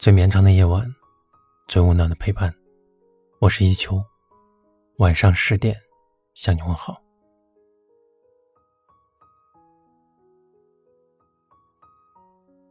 [0.00, 0.82] 最绵长的夜晚，
[1.68, 2.50] 最温暖的陪伴。
[3.38, 4.02] 我是一秋，
[4.96, 5.76] 晚上十点
[6.32, 6.98] 向你问好。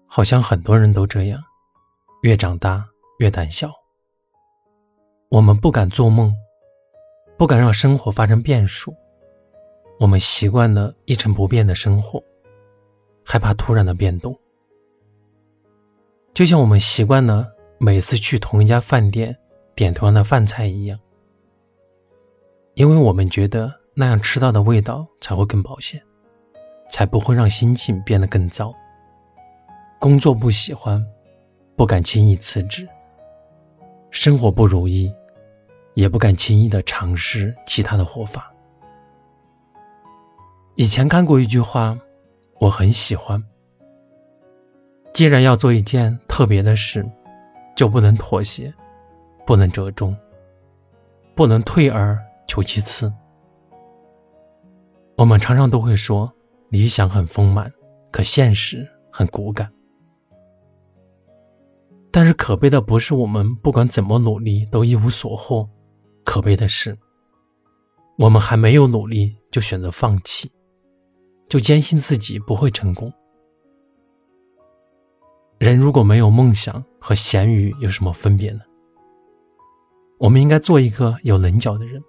[0.07, 1.39] 好像很多人都这样，
[2.23, 2.83] 越长大
[3.19, 3.71] 越胆小。
[5.29, 6.35] 我们不敢做梦，
[7.37, 8.91] 不敢让生活发生变数。
[9.99, 12.19] 我们习惯了一成不变的生活，
[13.23, 14.35] 害怕突然的变动。
[16.33, 17.47] 就像我们习惯了
[17.79, 19.37] 每次去同一家饭店
[19.75, 20.97] 点同样的饭菜一样，
[22.75, 26.01] 因为我们觉得那样吃到的味道才会更保险，
[26.89, 28.73] 才不会让心情变得更糟。
[29.99, 31.05] 工作不喜欢，
[31.75, 32.85] 不敢轻易辞职；
[34.11, 35.13] 生活不如意，
[35.93, 38.53] 也不敢轻易的尝试其他的活法。
[40.75, 41.99] 以前看过一句话，
[42.61, 43.43] 我很喜欢。
[45.13, 47.05] 既然要做一件特别的事，
[47.75, 48.73] 就不能妥协，
[49.45, 50.15] 不能折中，
[51.35, 53.11] 不能退而求其次。
[55.17, 56.31] 我们常常都会说
[56.69, 57.69] 理想很丰满，
[58.11, 59.69] 可现实很骨感。
[62.11, 65.69] 但是可悲的不是我们不管怎么努力都一无所获，
[66.23, 66.97] 可悲的是，
[68.17, 70.49] 我们还没有努力就选择放弃，
[71.49, 73.13] 就坚信自己不会成功。
[75.69, 78.61] 人如果没有梦想，和咸鱼有什么分别呢？
[80.17, 82.01] 我们应该做一个有棱角的人，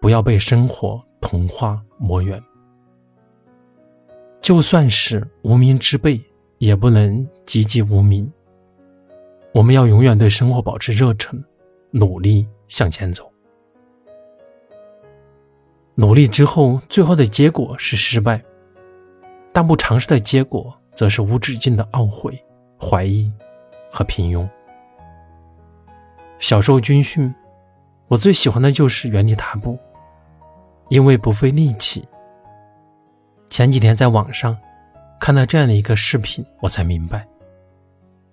[0.00, 2.42] 不要被生活同化磨圆。
[4.40, 6.20] 就算是无名之辈，
[6.58, 8.30] 也不能籍籍无名。
[9.54, 11.42] 我们要永远对生活保持热忱，
[11.90, 13.30] 努力向前走。
[15.94, 18.42] 努力之后，最后的结果是失败，
[19.52, 22.42] 但不尝试的结果，则是无止境的懊悔。
[22.82, 23.30] 怀疑
[23.90, 24.48] 和平庸。
[26.40, 27.32] 小时候军训，
[28.08, 29.78] 我最喜欢的就是原地踏步，
[30.88, 32.04] 因为不费力气。
[33.48, 34.58] 前几天在网上
[35.20, 37.24] 看到这样的一个视频，我才明白，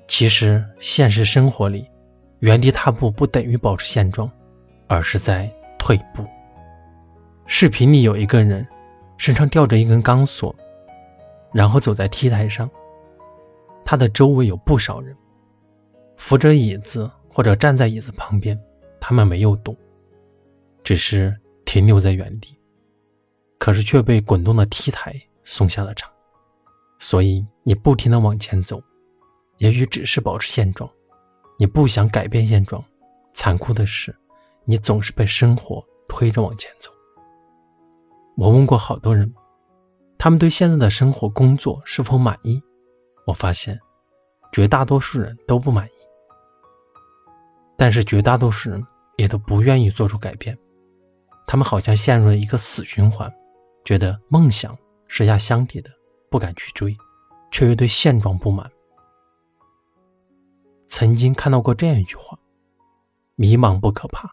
[0.08, 1.88] 其实现实生活里，
[2.40, 4.30] 原地踏步不等于保持现状，
[4.88, 5.48] 而是在
[5.78, 6.26] 退步。
[7.46, 8.68] 视频里有一个人
[9.18, 10.56] 身上吊着一根钢索，
[11.54, 12.68] 然后走在 T 台上。
[13.90, 15.18] 他的周围有不少人，
[16.16, 18.56] 扶着椅子或者站在椅子旁边，
[19.02, 19.76] 他们没有动，
[20.84, 21.36] 只是
[21.66, 22.56] 停留在原地，
[23.58, 26.08] 可是却被滚动的 T 台送下了场。
[27.00, 28.80] 所以你不停的往前走，
[29.58, 30.88] 也许只是保持现状，
[31.58, 32.86] 你不想改变现状。
[33.34, 34.16] 残酷的是，
[34.66, 36.92] 你总是被生活推着往前走。
[38.38, 39.34] 我问过好多人，
[40.20, 42.62] 他们对现在的生活、工作是否满意？
[43.30, 43.80] 我发现，
[44.52, 45.92] 绝大多数人都不满意，
[47.78, 48.84] 但是绝大多数人
[49.18, 50.58] 也都不愿意做出改变。
[51.46, 53.32] 他们好像陷入了一个死循环，
[53.86, 54.76] 觉得梦想
[55.08, 55.92] 是压箱底的，
[56.32, 56.98] 不敢去追，
[57.52, 58.70] 却又对现状不满。
[60.88, 62.36] 曾经看到过这样一句话
[63.38, 64.32] ：“迷茫不可怕，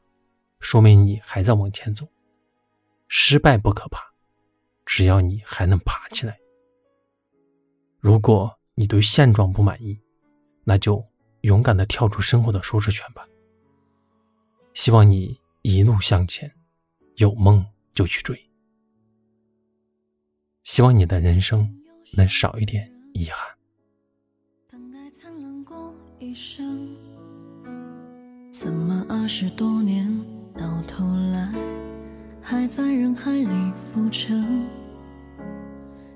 [0.58, 2.06] 说明你还在往前走；
[3.08, 4.02] 失败不可怕，
[4.86, 6.38] 只要你还能爬起来。”
[8.00, 8.56] 如果。
[8.78, 9.98] 你对现状不满意，
[10.62, 11.02] 那就
[11.40, 13.26] 勇敢的跳出生活的舒适圈吧。
[14.74, 16.52] 希望你一路向前，
[17.16, 18.38] 有梦就去追。
[20.62, 21.66] 希望你的人生
[22.12, 23.56] 能少一点遗憾。
[28.52, 30.06] 怎么二十多年
[30.54, 31.50] 到头来，
[32.42, 34.66] 还在人海里浮沉？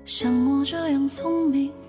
[0.05, 1.71] 像我这样聪明